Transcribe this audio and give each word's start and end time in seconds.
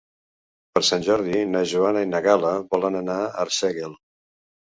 Per 0.77 0.81
Sant 0.87 1.03
Jordi 1.07 1.41
na 1.49 1.61
Joana 1.73 2.01
i 2.05 2.09
na 2.13 2.21
Gal·la 2.27 2.55
volen 2.73 2.99
anar 3.01 3.19
a 3.27 3.31
Arsèguel. 3.45 3.93